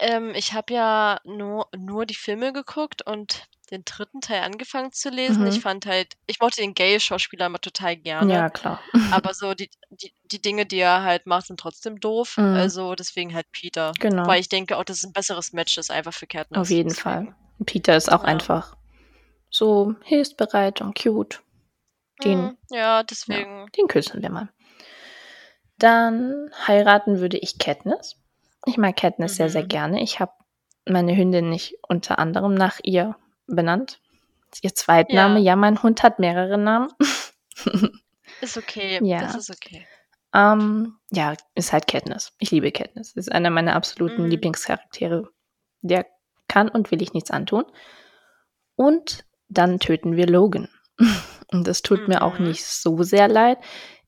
[0.00, 5.10] Ähm, ich habe ja nur, nur die Filme geguckt und den dritten Teil angefangen zu
[5.10, 5.42] lesen.
[5.42, 5.48] Mhm.
[5.48, 8.32] Ich fand halt, ich mochte den Gay-Schauspieler immer total gerne.
[8.32, 8.80] Ja, klar.
[9.12, 12.36] Aber so die, die, die Dinge, die er halt macht, sind trotzdem doof.
[12.38, 12.54] Mhm.
[12.54, 13.92] Also deswegen halt Peter.
[13.98, 14.26] Genau.
[14.26, 16.58] Weil ich denke auch, dass es ein besseres Match ist, einfach für Katniss.
[16.60, 17.02] Auf jeden Deswegen.
[17.02, 17.34] Fall.
[17.66, 18.28] Peter ist auch Ja.
[18.28, 18.76] einfach
[19.50, 21.42] so hilfsbereit und cute.
[22.24, 23.66] Den, Mhm, ja, deswegen.
[23.76, 24.48] den küssen wir mal.
[25.78, 28.16] Dann heiraten würde ich Katniss.
[28.66, 29.68] Ich mag Katniss sehr, sehr Mhm.
[29.68, 30.02] gerne.
[30.02, 30.32] Ich habe
[30.86, 34.00] meine Hündin nicht unter anderem nach ihr benannt.
[34.62, 35.38] Ihr Zweitname.
[35.38, 35.44] Ja.
[35.52, 36.88] Ja, mein Hund hat mehrere Namen.
[38.40, 38.98] Ist okay.
[39.02, 39.20] Ja.
[39.20, 39.86] Das ist okay.
[40.34, 42.32] Ähm, ja, ist halt Katniss.
[42.38, 43.12] Ich liebe Katniss.
[43.12, 44.30] Ist einer meiner absoluten Mhm.
[44.30, 45.28] Lieblingscharaktere.
[45.82, 46.06] Der
[46.48, 47.64] kann und will ich nichts antun.
[48.76, 50.68] Und dann töten wir Logan.
[51.50, 52.48] Und das tut mir auch Mhm.
[52.48, 53.58] nicht so sehr leid.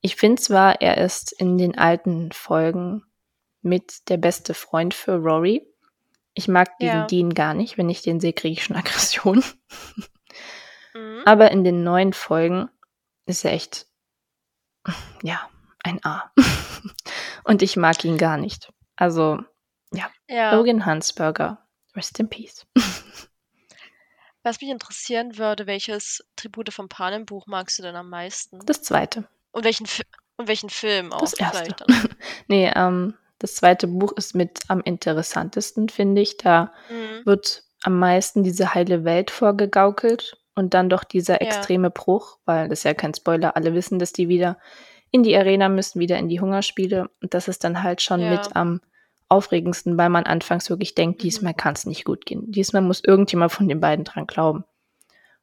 [0.01, 3.03] Ich finde zwar, er ist in den alten Folgen
[3.61, 5.67] mit der beste Freund für Rory.
[6.33, 7.05] Ich mag diesen Ja.
[7.05, 7.77] Dean gar nicht.
[7.77, 9.43] Wenn ich den sehe, kriege ich schon Aggression.
[10.93, 11.21] Mhm.
[11.25, 12.69] Aber in den neuen Folgen
[13.25, 13.85] ist er echt,
[15.21, 15.49] ja,
[15.83, 16.31] ein A.
[17.43, 18.73] Und ich mag ihn gar nicht.
[18.95, 19.43] Also,
[20.27, 20.55] Ja.
[20.55, 22.65] Logan Hansberger, rest in peace.
[24.43, 28.59] Was mich interessieren würde, welches Tribute vom Panem Buch magst du denn am meisten?
[28.65, 29.27] Das zweite.
[29.51, 30.03] Und welchen, Fi
[30.37, 31.75] und welchen Film auch Das erste.
[32.47, 36.37] Nee, ähm, das zweite Buch ist mit am interessantesten, finde ich.
[36.37, 37.25] Da Mhm.
[37.25, 41.47] wird am meisten diese heile Welt vorgegaukelt und dann doch dieser Ja.
[41.47, 44.57] extreme Bruch, weil das ist ja kein Spoiler, alle wissen, dass die wieder
[45.11, 47.09] in die Arena müssen, wieder in die Hungerspiele.
[47.21, 48.29] Und das ist dann halt schon Ja.
[48.31, 48.81] mit am
[49.27, 51.23] aufregendsten, weil man anfangs wirklich denkt, Mhm.
[51.23, 52.51] diesmal kann es nicht gut gehen.
[52.51, 54.65] Diesmal muss irgendjemand von den beiden dran glauben.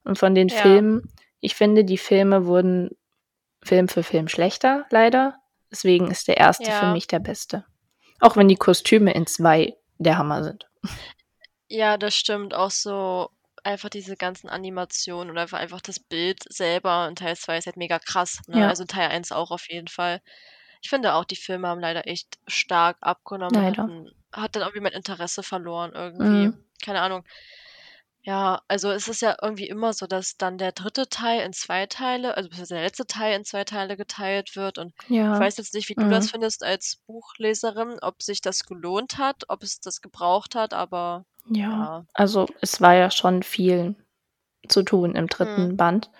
[0.04, 0.56] Und von den Ja.
[0.56, 2.90] Filmen, ich finde, die Filme wurden
[3.62, 5.36] Film für Film schlechter, leider.
[5.70, 6.92] Deswegen ist der erste für Ja.
[6.92, 7.64] mich der beste.
[8.20, 10.66] Auch wenn die Kostüme in zwei der Hammer sind.
[11.68, 12.54] Ja, das stimmt.
[12.54, 13.30] Auch so
[13.62, 17.76] einfach diese ganzen Animationen und einfach, einfach das Bild selber in Teil 2 ist halt
[17.76, 18.40] mega krass.
[18.46, 18.60] Ne?
[18.60, 18.68] Ja.
[18.68, 20.22] Also Teil 1 auch auf jeden Fall.
[20.80, 23.54] Ich finde auch, die Filme haben leider echt stark abgenommen.
[23.54, 23.88] Leider.
[24.32, 26.46] Hat dann irgendwie mein Interesse verloren irgendwie.
[26.48, 26.64] Mhm.
[26.82, 27.24] Keine Ahnung.
[28.28, 31.86] Ja, also es ist ja irgendwie immer so, dass dann der dritte Teil in zwei
[31.86, 34.76] Teile, also beziehungsweise der letzte Teil in zwei Teile geteilt wird.
[34.76, 35.40] Und ich Ja.
[35.40, 36.10] weiß jetzt nicht, wie du Mhm.
[36.10, 41.24] das findest als Buchleserin, ob sich das gelohnt hat, ob es das gebraucht hat, aber
[41.46, 42.06] Ja, ja.
[42.12, 43.94] also es war ja schon viel
[44.68, 45.76] zu tun im dritten Mhm.
[45.78, 46.10] Band.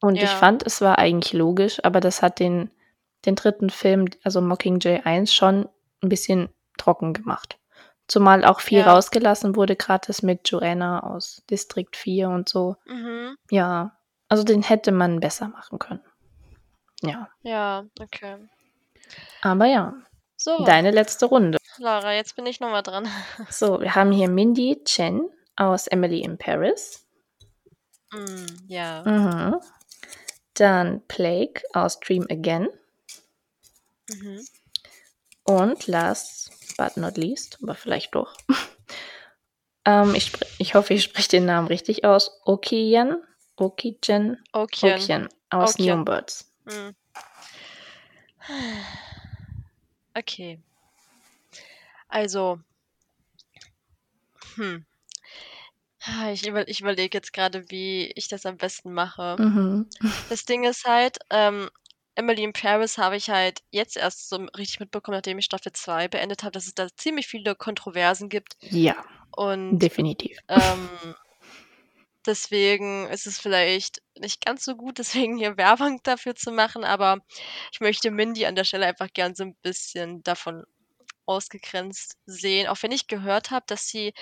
[0.00, 0.38] Und ich Ja.
[0.38, 2.70] fand, es war eigentlich logisch, aber das hat den,
[3.26, 5.68] den dritten Film, also Mockingjay 1, schon
[6.02, 6.48] ein bisschen
[6.78, 7.58] trocken gemacht.
[8.08, 8.92] Zumal auch viel Ja.
[8.92, 12.76] rausgelassen wurde, gerade das mit Joanna aus District 4 und so.
[12.86, 13.36] Mhm.
[13.50, 13.96] Ja,
[14.28, 16.02] also den hätte man besser machen können.
[17.02, 18.36] Ja, Ja, okay.
[19.40, 19.94] aber ja,
[20.36, 21.58] So, deine letzte Runde.
[21.78, 23.06] Lara, jetzt bin ich nochmal dran.
[23.50, 27.06] So, wir haben hier Mindy Chen aus Emily in Paris.
[28.12, 29.02] Mm, ja.
[29.04, 29.56] Mhm.
[30.54, 32.68] Dann Plague aus Dream Again.
[34.10, 34.44] Mhm.
[35.44, 38.36] Und last but not least, aber vielleicht doch.
[39.84, 42.40] ähm, ich, ich hoffe, ich spreche den Namen richtig aus.
[42.44, 43.22] Okiyen.
[43.56, 44.42] Okijen.
[44.52, 44.94] Okay.
[44.94, 45.98] Okiyen aus Okien.
[45.98, 46.52] New Birds.
[46.64, 46.90] Mm.
[50.14, 50.58] Okay.
[52.08, 52.60] Also,
[54.56, 54.84] hm.
[56.04, 59.36] Ah, Ich, über, ich überlege jetzt gerade, wie ich das am besten mache.
[59.38, 59.88] Mhm.
[60.28, 61.70] Das Ding ist halt, ähm,
[62.14, 66.08] Emily in Paris habe ich halt jetzt erst so richtig mitbekommen, nachdem ich Staffel 2
[66.08, 68.56] beendet habe, dass es da ziemlich viele Kontroversen gibt.
[68.60, 68.96] Ja.
[69.34, 70.38] Und Definitiv.
[70.48, 70.88] ähm,
[72.26, 77.18] deswegen ist es vielleicht nicht ganz so gut, deswegen hier Werbung dafür zu machen, aber
[77.72, 80.64] ich möchte Mindy an der Stelle einfach gern so ein bisschen davon
[81.24, 82.66] ausgegrenzt sehen.
[82.66, 84.12] Auch wenn ich gehört habe, dass sie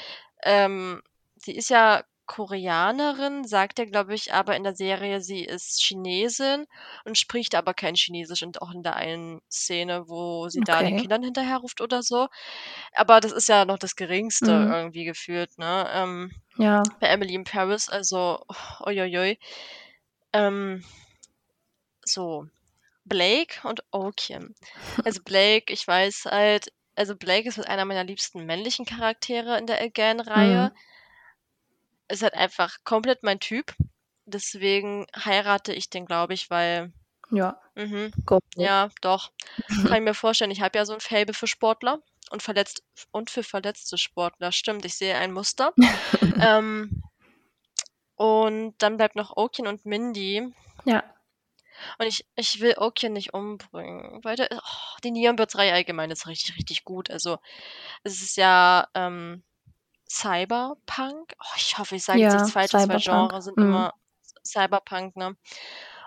[0.42, 1.03] ähm,
[1.37, 6.66] sie ist ja Koreanerin, sagt er, glaube ich, aber in der Serie, sie ist Chinesin
[7.04, 10.94] und spricht aber kein Chinesisch und auch in der einen Szene, wo sie da den
[10.94, 10.96] Okay.
[10.96, 12.28] Kindern hinterherruft oder so.
[12.94, 14.70] Aber das ist ja noch das Geringste Mhm.
[14.70, 15.90] irgendwie gefühlt, ne?
[15.92, 16.82] Ähm, Ja.
[17.00, 18.44] bei Emily in Paris, also
[18.86, 19.38] uiuiui.
[20.32, 20.84] Ähm,
[22.04, 22.46] so,
[23.04, 24.54] Blake und Oakim.
[25.04, 29.66] Also Blake, ich weiß halt, also Blake ist mit einer meiner liebsten männlichen Charaktere in
[29.66, 30.72] der Again-Reihe.
[30.72, 30.76] Mhm.
[32.11, 33.75] Ist halt einfach komplett mein Typ.
[34.27, 36.92] Deswegen heirate ich den, glaube ich, weil,
[37.31, 37.61] Ja.
[37.75, 38.12] mhm,
[38.57, 39.31] ja, doch.
[39.94, 40.51] Kann ich mir vorstellen.
[40.51, 44.53] Ich habe ja so ein Faible für Sportler und verletzt und für verletzte Sportler.
[44.53, 45.73] Stimmt, ich sehe ein Muster.
[46.42, 47.03] ähm,
[48.16, 50.53] und dann bleibt noch Okin und Mindy.
[50.85, 51.03] Ja.
[51.99, 56.57] Und ich, ich will Okin nicht umbringen, weil der, oh, die Neonbirds-Reihe allgemein ist richtig,
[56.57, 57.11] richtig gut.
[57.11, 57.38] Also,
[58.03, 59.42] es ist ja ähm,
[60.11, 61.35] Cyberpunk.
[61.40, 62.99] Oh, ich hoffe, ich sage jetzt Ja, nichts Falsches, weil.
[62.99, 63.62] Genre sind Mhm.
[63.62, 63.92] immer
[64.44, 65.37] Cyberpunk, ne?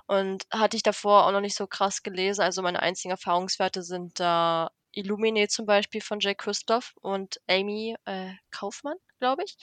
[0.08, 2.42] Und hatte ich davor auch noch nicht so krass gelesen.
[2.42, 8.34] Also meine einzigen Erfahrungswerte sind da Illumine zum Beispiel von Jay Christoph und Amy äh,
[8.52, 9.58] Kaufmann, glaube ich.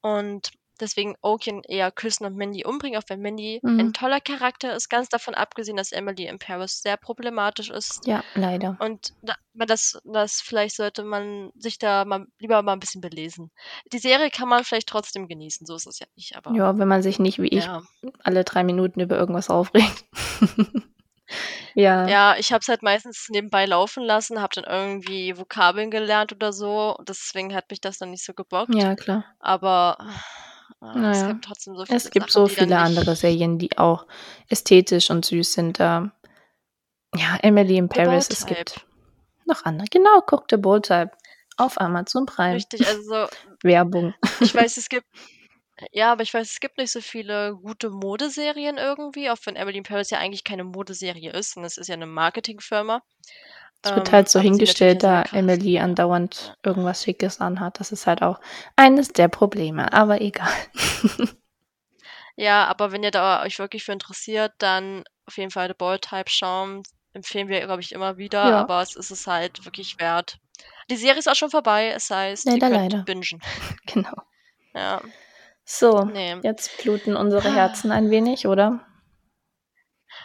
[0.00, 3.92] Und deswegen Oaken eher küssen und Mindy umbringen, auch wenn Mindy ein Mhm.
[3.92, 8.06] toller Charakter ist, ganz davon abgesehen, dass Emily in Paris sehr problematisch ist.
[8.06, 8.76] Ja, leider.
[8.80, 9.12] Und
[9.54, 13.50] das, das vielleicht sollte man sich da mal lieber mal ein bisschen belesen.
[13.92, 16.88] Die Serie kann man vielleicht trotzdem genießen, so ist es ja nicht, aber Ja, wenn
[16.88, 17.82] man sich nicht wie ich ja.
[18.22, 20.04] alle drei Minuten über irgendwas aufregt.
[21.74, 22.08] Ja.
[22.08, 26.52] Ja, ich habe es halt meistens nebenbei laufen lassen, habe dann irgendwie Vokabeln gelernt oder
[26.52, 26.96] so.
[27.06, 28.74] Deswegen hat mich das dann nicht so gebockt.
[28.74, 29.24] Ja, klar.
[29.38, 29.98] Aber
[30.80, 33.76] ah, Na es gibt trotzdem so viele Es gibt Sachen, so viele andere Serien, die
[33.78, 34.06] auch
[34.48, 35.80] ästhetisch und süß sind.
[35.80, 36.12] Da
[37.14, 38.84] ja, Emily in Paris, es gibt
[39.46, 39.88] noch andere.
[39.90, 41.10] Genau, guck The Bold Type
[41.56, 42.54] auf Amazon Prime.
[42.54, 43.26] Richtig, also so,
[43.62, 44.14] Werbung.
[44.40, 45.06] ich weiß, es gibt
[45.92, 49.78] ja, aber ich weiß, es gibt nicht so viele gute Modeserien irgendwie, auch wenn Emily
[49.78, 53.00] in Paris ja eigentlich keine Modeserie ist, und es ist ja eine Marketingfirma.
[53.82, 55.22] Es wird Ähm, halt so hingestellt, da.
[55.32, 57.78] Emily andauernd irgendwas Schickes anhat.
[57.80, 58.40] Das ist halt auch
[58.76, 60.52] eines der Probleme, aber egal.
[62.36, 66.02] Ja, aber wenn ihr da euch wirklich für interessiert, dann auf jeden Fall The Bold
[66.02, 66.84] Type schauen.
[67.12, 68.60] Empfehlen wir, glaube ich, immer wieder, Ja.
[68.60, 70.38] aber es ist es halt wirklich wert.
[70.88, 73.02] Die Serie ist auch schon vorbei, es heißt, ihr Leider, könnt leider.
[73.04, 73.40] bingen.
[73.92, 74.14] Genau.
[74.74, 75.00] Ja,
[75.64, 76.36] So, nee.
[76.42, 78.86] jetzt bluten unsere Herzen ein wenig, oder?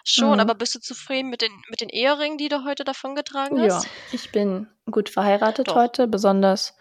[0.03, 0.39] Schon, Mhm.
[0.41, 3.87] aber bist du zufrieden mit den, mit den Eheringen, die du heute davongetragen Ja, hast?
[4.11, 5.75] ich bin gut verheiratet Doch.
[5.75, 6.75] heute, besonders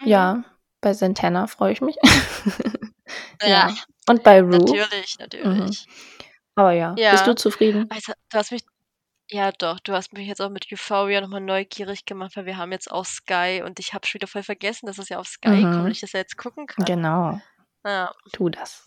[0.00, 0.08] Mhm.
[0.08, 0.44] ja,
[0.80, 1.96] bei Santana freue ich mich.
[3.42, 3.74] Ja, Ja.
[4.08, 4.50] Und bei Rue.
[4.50, 5.22] natürlich, Mhm.
[5.42, 5.86] natürlich.
[6.54, 7.24] Aber ja, bist Ja.
[7.24, 7.86] du zufrieden?
[7.90, 8.62] Also, du hast mich,
[9.30, 12.72] ja doch, du hast mich jetzt auch mit Euphoria nochmal neugierig gemacht, weil wir haben
[12.72, 15.62] jetzt auch Sky und ich habe schon wieder voll vergessen, dass es ja auf Sky
[15.62, 15.84] kommt Mhm.
[15.86, 16.84] und ich das ja jetzt gucken kann.
[16.84, 17.40] Genau,
[17.84, 18.12] Ja.
[18.32, 18.86] tu das.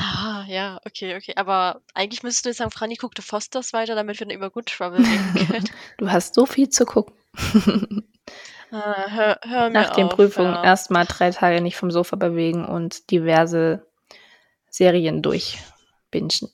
[0.00, 1.34] Ah, ja, okay, okay.
[1.36, 4.48] Aber eigentlich müsstest du jetzt sagen, Franny, guck du Fosters weiter, damit wir dann über
[4.48, 5.68] Good Travel reden können.
[5.98, 7.14] Du hast so viel zu gucken.
[8.72, 10.64] Ah, hör, hör mir Nach den auf, Prüfungen ja.
[10.64, 13.86] erstmal drei Tage nicht vom Sofa bewegen und diverse
[14.70, 16.48] Serien durchbingen.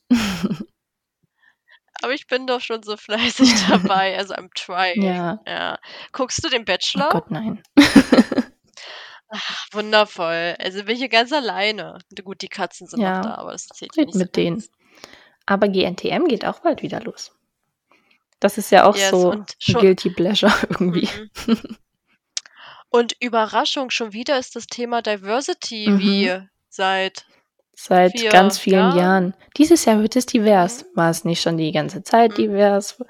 [2.03, 5.03] Aber ich bin doch schon so fleißig dabei, also I'm trying.
[5.03, 5.41] Ja.
[5.47, 5.79] Ja.
[6.13, 7.09] Guckst du den Oh Bachelor?
[7.11, 7.63] Gott, nein.
[9.29, 10.55] Ach, wundervoll.
[10.59, 11.99] Also bin ich hier ganz alleine.
[12.25, 13.17] Gut, die Katzen sind Ja.
[13.19, 14.59] noch da, aber das zählt ja Red nicht so mit denen.
[14.59, 14.71] ganz.
[15.47, 17.33] Aber GNTM geht auch bald wieder los.
[18.41, 19.45] Das ist ja auch Yes, so.
[19.67, 21.09] Guilty Pleasure irgendwie.
[21.47, 21.77] Mhm.
[22.89, 25.99] Und Überraschung, schon wieder ist das Thema Diversity Mhm.
[26.01, 27.27] wie seit
[27.79, 28.99] Seit vier ganz vielen Jahren.
[28.99, 29.35] Jahren.
[29.59, 30.83] Dieses Jahr wird es divers.
[30.85, 30.87] Mhm.
[30.97, 32.35] War es nicht schon die ganze Zeit Mhm.
[32.37, 33.03] divers?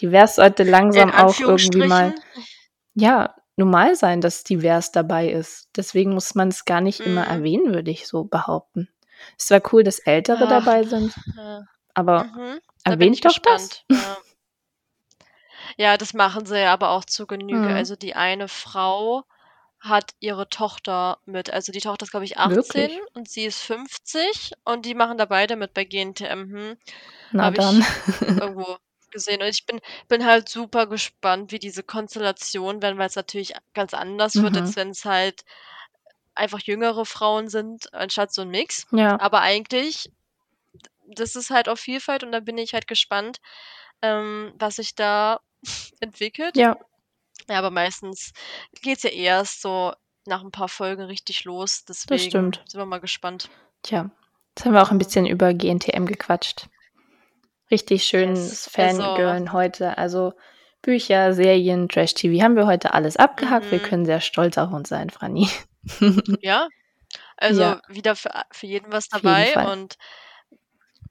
[0.00, 2.14] Divers sollte langsam auch irgendwie mal,
[2.94, 5.68] ja, normal sein, dass divers dabei ist.
[5.76, 7.30] Deswegen muss man es gar nicht immer Mhm.
[7.30, 8.88] erwähnen, würde ich so behaupten.
[9.38, 11.62] Es war cool, dass Ältere Ach, dabei sind, ja.
[11.94, 12.60] aber Mhm.
[12.84, 13.84] Da erwähnt doch das.
[13.84, 13.84] gespannt.
[13.90, 14.16] Ja.
[15.76, 17.68] ja, das machen sie ja aber auch zu Genüge.
[17.68, 17.74] Mhm.
[17.74, 19.24] Also die eine Frau
[19.80, 21.52] hat ihre Tochter mit.
[21.52, 23.00] Also die Tochter ist, glaube ich, 18 Wirklich?
[23.14, 26.50] und sie ist 50 und die machen da beide mit bei GNTM.
[26.50, 26.76] Hm.
[27.32, 27.80] Na Habe dann.
[27.80, 27.86] ich
[28.38, 28.76] irgendwo
[29.14, 29.40] gesehen.
[29.40, 33.94] Und ich bin, bin halt super gespannt, wie diese Konstellation werden, weil es natürlich ganz
[33.94, 34.58] anders wird, Mhm.
[34.60, 35.44] als wenn es halt
[36.34, 38.86] einfach jüngere Frauen sind, anstatt so ein Mix.
[38.90, 39.18] Ja.
[39.20, 40.10] Aber eigentlich,
[41.06, 43.38] das ist halt auch Vielfalt und da bin ich halt gespannt,
[44.02, 45.40] ähm, was sich da
[46.00, 46.56] entwickelt.
[46.56, 46.76] Ja.
[47.48, 48.32] Ja, aber meistens
[48.82, 49.92] geht's ja erst so
[50.26, 51.84] nach ein paar Folgen richtig los.
[51.84, 52.62] Deswegen stimmt.
[52.66, 53.50] sind wir mal gespannt.
[53.82, 54.10] Tja,
[54.56, 56.68] jetzt haben wir auch ein bisschen über GNTM gequatscht.
[57.74, 59.98] Richtig schönes Yes, Fangirlen heute.
[59.98, 60.32] Also
[60.80, 63.68] Bücher, Serien, Trash-TV haben wir heute alles abgehakt.
[63.72, 63.82] Wir Mhm.
[63.82, 65.48] können sehr stolz auf uns sein, Franny.
[66.40, 66.68] Ja,
[67.36, 67.80] also Ja.
[67.88, 69.96] wieder für, für jeden was dabei und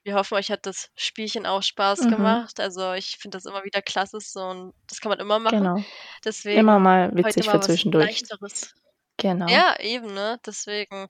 [0.05, 2.09] wir hoffen, euch hat das Spielchen auch Spaß Mhm.
[2.11, 2.59] gemacht.
[2.61, 5.59] Also ich finde das immer wieder klasse so und das kann man immer machen.
[5.59, 5.83] Genau.
[6.23, 8.05] Deswegen Immer mal heute witzig mal für zwischendurch.
[8.05, 8.73] Leichteres.
[9.17, 9.47] Genau.
[9.49, 10.39] Ja, eben, ne?
[10.45, 11.07] Deswegen.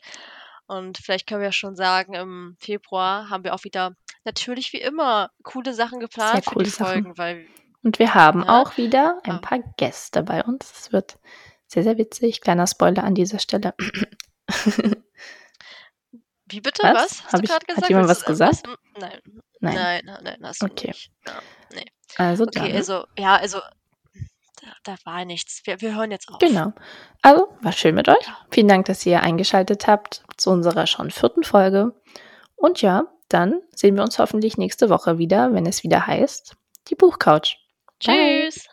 [0.67, 5.30] Und vielleicht können wir schon sagen, im Februar haben wir auch wieder natürlich wie immer
[5.43, 6.69] coole Sachen geplant für coole.
[6.69, 7.45] Folgen, weil
[7.84, 8.62] Und wir haben Ja.
[8.62, 10.71] auch wieder ein paar Gäste bei uns.
[10.71, 11.17] Es wird
[11.67, 12.39] sehr, sehr witzig.
[12.41, 13.73] Kleiner Spoiler an dieser Stelle.
[16.45, 16.84] wie bitte?
[16.84, 17.23] Was?
[17.23, 17.23] Was?
[17.26, 17.89] Hast du gerade hat gesagt?
[17.89, 18.63] jemand Willst was gesagt?
[18.97, 19.19] Nein.
[19.60, 19.76] Nein.
[19.76, 20.88] Nein, nein, nein, hast du Okay.
[20.88, 21.12] nicht.
[21.26, 21.39] Ja,
[21.73, 21.86] nee.
[22.17, 22.76] Also Okay, dann.
[22.76, 23.60] also, ja, also,
[24.84, 25.62] da, war nichts.
[25.65, 26.39] Wir, wir hören jetzt auf.
[26.39, 26.73] Genau.
[27.21, 28.26] Also, war schön mit euch.
[28.52, 31.93] Vielen Dank, dass ihr eingeschaltet habt zu unserer schon vierten Folge.
[32.56, 36.56] Und ja, dann sehen wir uns hoffentlich nächste Woche wieder, wenn es wieder heißt,
[36.89, 37.58] die Buchcouch.
[37.99, 38.67] Tschüss.